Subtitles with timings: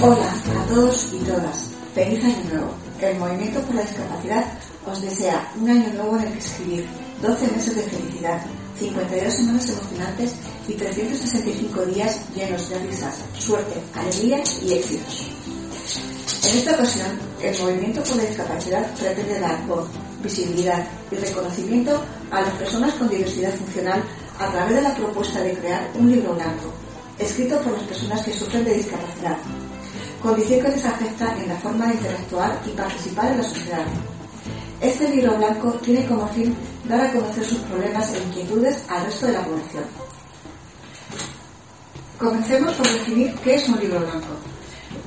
[0.00, 1.70] Hola a todos y todas.
[1.92, 2.70] Feliz año nuevo.
[3.00, 4.44] El Movimiento por la Discapacidad
[4.86, 6.86] os desea un año nuevo en el que escribir
[7.20, 8.40] 12 meses de felicidad,
[8.78, 10.36] 52 semanas emocionantes
[10.68, 15.30] y 365 días llenos de risas, suerte, alegría y éxitos.
[16.44, 19.88] En esta ocasión, el Movimiento por la Discapacidad pretende dar voz,
[20.22, 24.04] visibilidad y reconocimiento a las personas con diversidad funcional
[24.38, 26.72] a través de la propuesta de crear un libro blanco,
[27.18, 29.38] escrito por las personas que sufren de discapacidad,
[30.22, 33.84] condición que les afecta en la forma de interactuar y participar en la sociedad.
[34.80, 39.26] Este libro blanco tiene como fin dar a conocer sus problemas e inquietudes al resto
[39.26, 39.84] de la población.
[42.18, 44.34] Comencemos por definir qué es un libro blanco.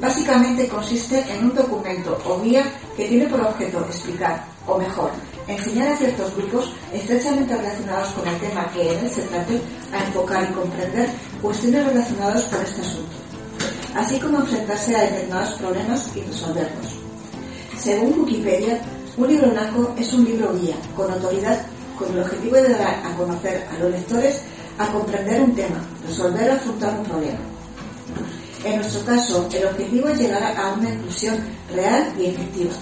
[0.00, 2.64] Básicamente consiste en un documento o guía
[2.96, 5.10] que tiene por objeto explicar, o mejor,
[5.46, 9.60] enseñar a ciertos grupos estrechamente relacionados con el tema que en él se trate
[9.92, 11.08] a enfocar y comprender
[11.40, 13.26] cuestiones relacionadas con este asunto
[13.96, 16.94] así como enfrentarse a determinados problemas y resolverlos.
[17.78, 18.80] Según Wikipedia,
[19.16, 21.62] un libro blanco es un libro guía con autoridad
[21.98, 24.42] con el objetivo de dar a conocer a los lectores
[24.78, 27.38] a comprender un tema, resolver o afrontar un problema.
[28.64, 31.38] En nuestro caso, el objetivo es llegar a una inclusión
[31.74, 32.72] real y efectiva.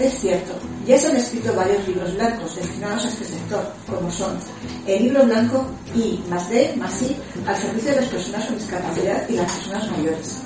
[0.00, 0.54] Es cierto,
[0.86, 4.38] ya se han escrito varios libros blancos destinados a este sector, como son
[4.86, 7.14] el libro blanco I más D más I
[7.46, 10.38] al servicio de las personas con discapacidad y las personas mayores,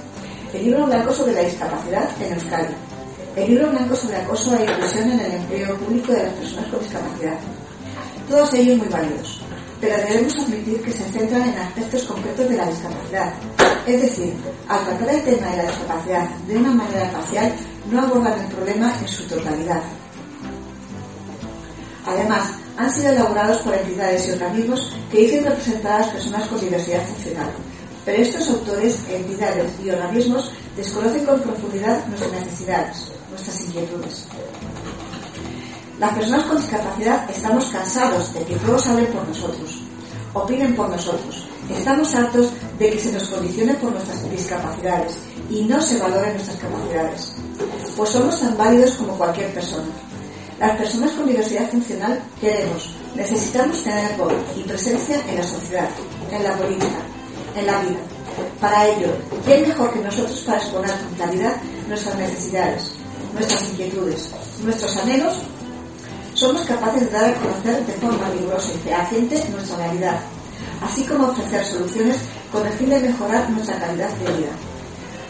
[0.52, 2.74] el libro blanco sobre la discapacidad en Euskadi,
[3.36, 6.80] el libro blanco sobre acoso e inclusión en el empleo público de las personas con
[6.80, 7.38] discapacidad.
[8.28, 9.40] Todos ellos muy válidos,
[9.80, 13.32] pero debemos admitir que se centran en aspectos concretos de la discapacidad.
[13.86, 14.34] Es decir,
[14.66, 17.54] al tratar el tema de la discapacidad de una manera parcial,
[17.90, 19.82] no abordan el problema en su totalidad.
[22.06, 26.60] Además, han sido elaborados por entidades y organismos que dicen representar a las personas con
[26.60, 27.50] diversidad funcional.
[28.04, 34.26] Pero estos autores, entidades y organismos desconocen con profundidad nuestras necesidades, nuestras inquietudes.
[35.98, 39.80] Las personas con discapacidad estamos cansados de que todos hablen por nosotros,
[40.34, 41.46] opinen por nosotros.
[41.70, 45.16] Estamos hartos de que se nos condicione por nuestras discapacidades
[45.50, 47.32] y no se valoren nuestras capacidades.
[47.96, 49.88] Pues somos tan válidos como cualquier persona.
[50.58, 55.88] Las personas con diversidad funcional queremos, necesitamos tener voz y presencia en la sociedad,
[56.30, 56.98] en la política,
[57.56, 57.98] en la vida.
[58.60, 59.08] Para ello,
[59.44, 61.56] ¿quién mejor que nosotros para exponer con claridad
[61.88, 62.92] nuestras necesidades,
[63.32, 64.30] nuestras inquietudes,
[64.62, 65.38] nuestros anhelos?
[66.34, 70.20] Somos capaces de dar a conocer de forma rigurosa y fehaciente nuestra realidad,
[70.82, 72.16] así como ofrecer soluciones
[72.50, 74.50] con el fin de mejorar nuestra calidad de vida,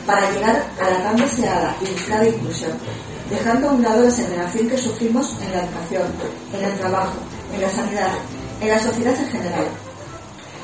[0.07, 2.73] para llegar a la tan deseada y buscada inclusión,
[3.31, 6.03] dejando a un lado la segregación que sufrimos en la educación,
[6.53, 7.15] en el trabajo,
[7.55, 8.13] en la sanidad,
[8.61, 9.65] en la sociedad en general.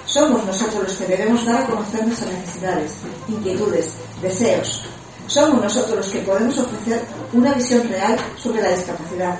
[0.05, 2.93] Somos nosotros los que debemos dar a conocer nuestras necesidades,
[3.29, 4.83] inquietudes, deseos.
[5.27, 7.01] Somos nosotros los que podemos ofrecer
[7.33, 9.39] una visión real sobre la discapacidad,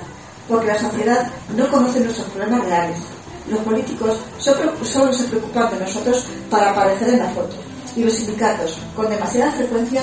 [0.49, 2.99] porque la sociedad no conoce nuestros problemas reales.
[3.49, 7.57] Los políticos solo se preocupan de nosotros para aparecer en la foto,
[7.97, 10.03] y los sindicatos, con demasiada frecuencia,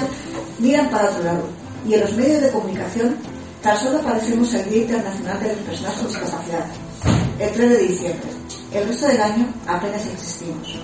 [0.59, 1.43] miran para otro lado,
[1.87, 3.15] y en los medios de comunicación
[3.61, 6.65] tan solo aparecemos el Día Internacional de las Personas con Discapacidad,
[7.39, 8.29] el 3 de diciembre.
[8.73, 10.75] El resto del año apenas existimos.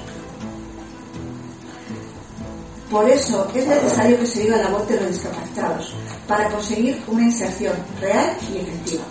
[2.89, 5.93] Por eso es necesario que se diga la voz de los discapacitados,
[6.27, 9.03] para conseguir una inserción real y efectiva.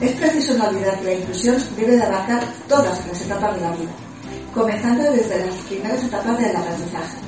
[0.00, 3.70] Es preciso no olvidar que la inclusión debe de abarcar todas las etapas de la
[3.72, 3.90] vida,
[4.56, 7.18] comenzando desde las primeras etapas del aprendizaje,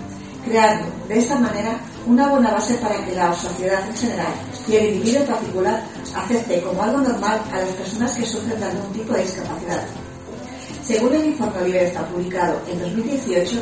[0.46, 4.32] creando de esta manera una buena base para que la sociedad en general
[4.66, 5.84] y el individuo en particular
[6.16, 9.84] acepte como algo normal a las personas que sufren de algún tipo de discapacidad.
[10.82, 13.56] Según el informe Libertad publicado en 2018,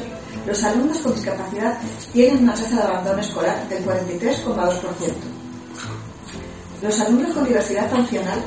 [0.46, 1.76] los alumnos con discapacidad
[2.12, 5.12] tienen una tasa de abandono escolar del 43,2%.
[6.82, 8.38] Los alumnos con diversidad funcional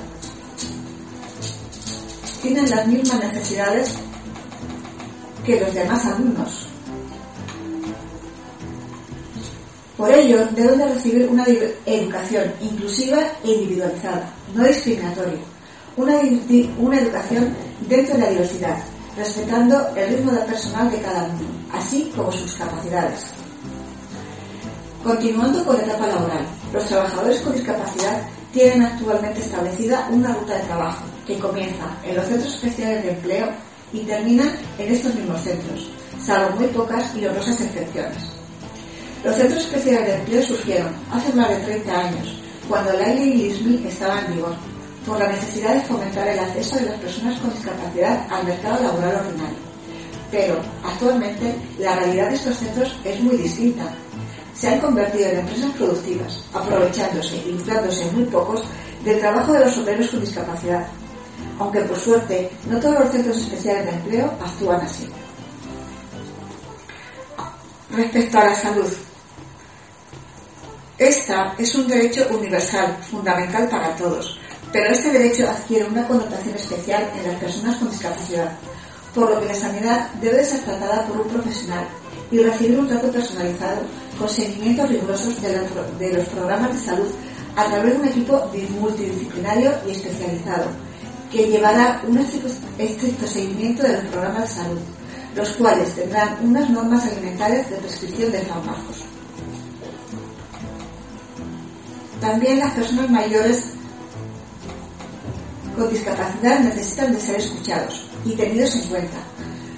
[2.41, 3.95] tienen las mismas necesidades
[5.49, 6.67] que los demás alumnos.
[9.97, 11.43] Por ello, deben de recibir una
[11.85, 15.39] educación inclusiva e individualizada, no discriminatoria,
[15.97, 16.19] una,
[16.77, 17.53] una educación
[17.87, 18.77] dentro de la diversidad,
[19.17, 21.39] respetando el ritmo de personal de cada uno,
[21.73, 23.25] así como sus capacidades.
[25.03, 28.21] Continuando con la etapa laboral, los trabajadores con discapacidad
[28.53, 33.49] tienen actualmente establecida una ruta de trabajo que comienza en los centros especiales de empleo
[33.93, 34.43] y termina
[34.77, 35.89] en estos mismos centros,
[36.23, 38.23] salvo muy pocas y honrosas excepciones.
[39.23, 43.87] Los centros especiales de empleo surgieron hace más de 30 años, cuando la ley ISMI
[43.87, 44.55] estaba en vigor,
[45.05, 49.15] por la necesidad de fomentar el acceso de las personas con discapacidad al mercado laboral
[49.15, 49.57] ordinario.
[50.31, 53.91] Pero actualmente la realidad de estos centros es muy distinta.
[54.53, 58.63] Se han convertido en empresas productivas, aprovechándose y inflándose muy pocos
[59.03, 60.85] del trabajo de los obreros con discapacidad,
[61.59, 65.07] aunque por suerte no todos los centros especiales de empleo actúan así.
[67.91, 68.87] Respecto a la salud,
[70.97, 74.39] esta es un derecho universal, fundamental para todos,
[74.71, 78.51] pero este derecho adquiere una connotación especial en las personas con discapacidad,
[79.13, 81.85] por lo que la sanidad debe ser tratada por un profesional
[82.31, 83.81] y recibir un trato personalizado
[84.17, 85.67] con seguimientos rigurosos de
[85.97, 87.07] de los programas de salud
[87.55, 90.67] a través de un equipo multidisciplinario y especializado,
[91.31, 94.79] que llevará un estricto seguimiento de los programas de salud,
[95.35, 99.03] los cuales tendrán unas normas alimentarias de prescripción de fármacos.
[102.19, 103.63] También las personas mayores
[105.77, 109.17] con discapacidad necesitan de ser escuchados y tenidos en cuenta.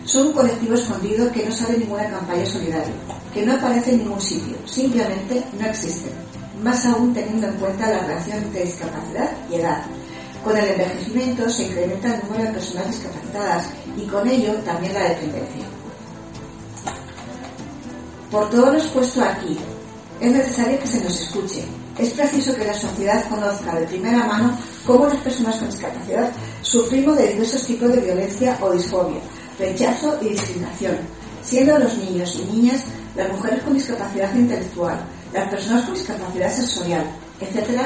[0.06, 2.94] Son un colectivo escondido que no sabe ninguna campaña solidaria,
[3.34, 6.12] que no aparece en ningún sitio, simplemente no existen,
[6.64, 9.84] más aún teniendo en cuenta la relación entre discapacidad y edad,
[10.44, 15.10] con el envejecimiento se incrementa el número de personas discapacitadas y con ello también la
[15.10, 15.66] dependencia.
[18.32, 19.58] Por todo lo expuesto aquí,
[20.20, 21.64] es necesario que se nos escuche.
[21.98, 27.18] Es preciso que la sociedad conozca de primera mano cómo las personas con discapacidad sufrimos
[27.18, 29.20] de diversos tipos de violencia o disfobia,
[29.60, 30.98] rechazo y discriminación,
[31.44, 32.84] siendo los niños y niñas,
[33.16, 35.00] las mujeres con discapacidad intelectual,
[35.34, 37.06] las personas con discapacidad sensorial,
[37.42, 37.82] etc.,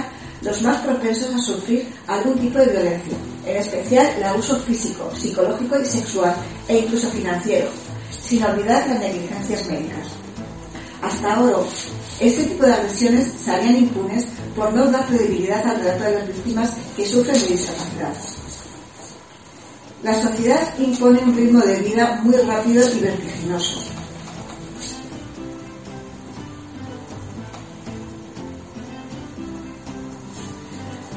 [0.46, 5.80] los más propensos a sufrir algún tipo de violencia, en especial el abuso físico, psicológico
[5.82, 6.36] y sexual,
[6.68, 7.68] e incluso financiero,
[8.22, 10.08] sin olvidar las negligencias médicas.
[11.02, 11.58] Hasta ahora,
[12.20, 16.74] este tipo de agresiones salían impunes por no dar credibilidad al relato de las víctimas
[16.96, 18.14] que sufren de discapacidad.
[20.04, 23.80] La sociedad impone un ritmo de vida muy rápido y vertiginoso,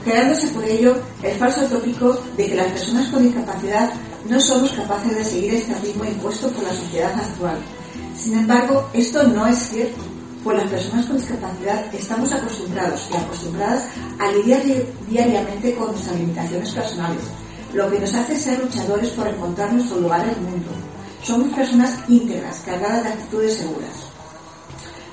[0.04, 3.90] creándose por ello el falso tópico de que las personas con discapacidad
[4.28, 7.58] no somos capaces de seguir este ritmo impuesto por la sociedad actual.
[8.16, 10.00] Sin embargo, esto no es cierto,
[10.44, 13.84] pues las personas con discapacidad estamos acostumbrados y acostumbradas
[14.18, 14.62] a lidiar
[15.08, 17.22] diariamente con nuestras limitaciones personales,
[17.74, 20.70] lo que nos hace ser luchadores por encontrar nuestro lugar en el mundo.
[21.22, 24.07] Somos personas íntegras, cargadas de actitudes seguras.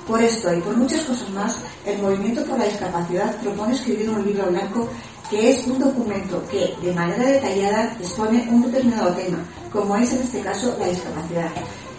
[0.08, 4.24] Por esto y por muchas cosas más, el Movimiento por la Discapacidad propone escribir un
[4.24, 4.88] libro blanco
[5.30, 9.40] que es un documento que, de manera detallada, expone un determinado tema,
[9.72, 11.50] como es en este caso la discapacidad,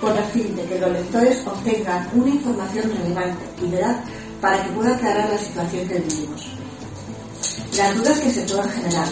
[0.00, 3.96] con el fin de que los lectores obtengan una información relevante y veraz
[4.40, 6.46] para que pueda aclarar la situación que vivimos.
[7.76, 9.08] Las dudas que se puedan generar,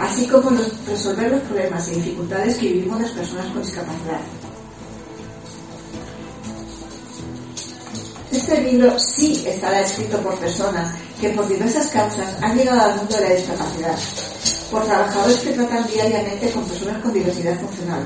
[0.00, 0.50] así como
[0.88, 4.41] resolver los problemas y dificultades que vivimos las personas con discapacidad.
[8.32, 13.14] Este libro sí estará escrito por personas que por diversas causas han llegado al mundo
[13.16, 13.94] de la discapacidad,
[14.70, 18.02] por trabajadores que tratan diariamente con personas con diversidad funcional,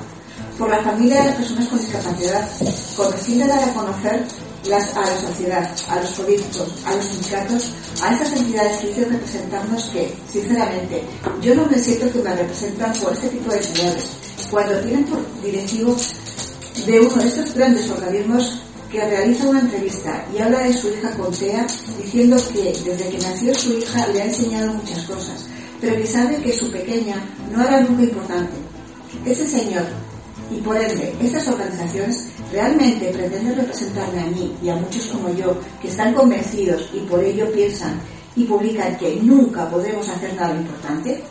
[0.59, 2.49] por la familia de las personas con discapacidad,
[2.97, 4.25] con el fin de dar a conocer
[4.67, 7.71] a la sociedad, a los políticos, a los sindicatos,
[8.03, 11.03] a estas entidades que dicen representarnos que, sinceramente,
[11.41, 14.05] yo no me siento que me representan por este tipo de entidades,
[14.51, 15.95] cuando tienen por directivo
[16.85, 18.59] de uno de estos grandes organismos
[19.05, 21.67] realiza una entrevista y habla de su hija Contea,
[22.03, 25.47] diciendo que desde que nació su hija le ha enseñado muchas cosas,
[25.81, 27.17] pero que sabe que su pequeña
[27.53, 28.55] no era nunca importante.
[29.25, 29.85] Ese señor,
[30.51, 35.59] y por ende estas organizaciones, realmente pretenden representarme a mí y a muchos como yo,
[35.81, 38.01] que están convencidos y por ello piensan
[38.37, 41.23] y publican que nunca podremos hacer nada importante.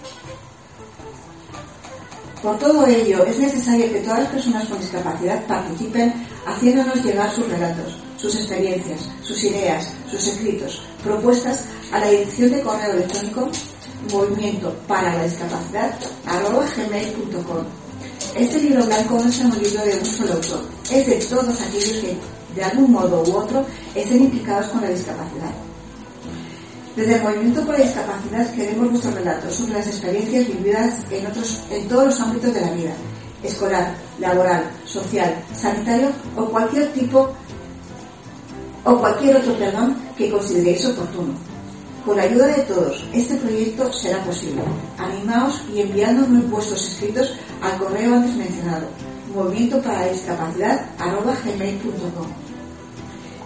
[2.46, 6.14] Por todo ello, es necesario que todas las personas con discapacidad participen
[6.46, 12.62] haciéndonos llegar sus relatos, sus experiencias, sus ideas, sus escritos, propuestas a la dirección de
[12.62, 13.50] correo electrónico
[14.14, 15.96] movimiento para la discapacidad
[18.36, 20.62] Este libro blanco no es un libro de un solo autor,
[20.92, 22.16] es de todos aquellos que,
[22.54, 25.50] de algún modo u otro, estén implicados con la discapacidad.
[26.96, 31.62] Desde el Movimiento por la Discapacidad queremos vuestros relatos sobre las experiencias vividas en, otros,
[31.70, 32.94] en todos los ámbitos de la vida,
[33.44, 37.34] escolar, laboral, social, sanitario o cualquier tipo
[38.86, 41.34] o cualquier otro perdón que consideréis oportuno.
[42.06, 44.62] Con la ayuda de todos, este proyecto será posible.
[44.98, 48.88] Animaos y enviándonos vuestros escritos al correo antes mencionado,
[49.34, 50.86] movimiento para discapacidad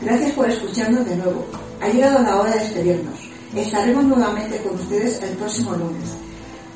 [0.01, 1.45] Gracias por escucharnos de nuevo.
[1.81, 3.28] Ha llegado la hora de despedirnos.
[3.55, 6.15] Estaremos nuevamente con ustedes el próximo lunes.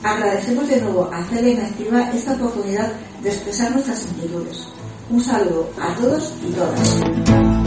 [0.01, 4.68] Agradecemos de nuevo a Celia Inactiva esta oportunidad de expresar nuestras inquietudes.
[5.10, 7.62] Un saludo a todos y todas.